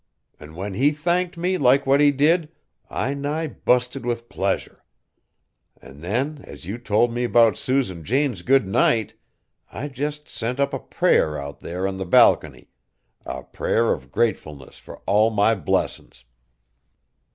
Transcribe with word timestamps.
An' 0.39 0.55
when 0.55 0.73
he 0.73 0.89
thanked 0.89 1.37
me 1.37 1.59
like 1.59 1.85
what 1.85 2.01
he 2.01 2.09
did, 2.11 2.51
I 2.89 3.13
nigh 3.13 3.45
busted 3.45 4.03
with 4.03 4.29
pleasure. 4.29 4.83
An' 5.79 5.99
then 5.99 6.39
as 6.43 6.65
you 6.65 6.79
told 6.79 7.13
me 7.13 7.27
'bout 7.27 7.55
Susan 7.55 8.03
Jane's 8.03 8.41
good 8.41 8.67
night, 8.67 9.13
I 9.71 9.89
jest 9.89 10.27
sent 10.27 10.59
up 10.59 10.73
a 10.73 10.79
prayer 10.79 11.37
out 11.37 11.59
there 11.59 11.87
on 11.87 11.97
the 11.97 12.05
balcony, 12.07 12.69
a 13.27 13.43
prayer 13.43 13.93
of 13.93 14.11
gratefulness 14.11 14.79
fur 14.79 14.95
all 15.05 15.29
my 15.29 15.53
blessin's. 15.53 16.25